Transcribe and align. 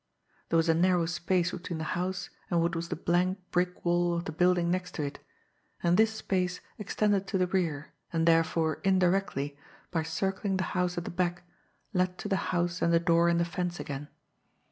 There 0.49 0.57
was 0.57 0.67
a 0.67 0.73
narrow 0.73 1.05
space 1.05 1.51
between 1.51 1.77
the 1.77 1.83
house 1.93 2.31
and 2.49 2.59
what 2.59 2.75
was 2.75 2.89
the 2.89 2.95
blank 2.95 3.37
brick 3.51 3.85
wall 3.85 4.15
of 4.15 4.25
the 4.25 4.31
building 4.31 4.71
next 4.71 4.95
to 4.95 5.03
it, 5.03 5.19
and 5.83 5.95
this 5.95 6.11
space 6.11 6.59
extended 6.79 7.27
to 7.27 7.37
the 7.37 7.45
rear, 7.45 7.91
and 8.11 8.27
therefore, 8.27 8.81
indirectly, 8.83 9.55
by 9.91 10.01
circling 10.01 10.57
the 10.57 10.63
house 10.73 10.97
at 10.97 11.05
the 11.05 11.11
back, 11.11 11.43
led 11.93 12.17
to 12.17 12.27
the 12.27 12.37
house 12.49 12.81
and 12.81 12.91
the 12.91 12.99
door 12.99 13.29
in 13.29 13.37
the 13.37 13.45
fence 13.45 13.79
again. 13.79 14.07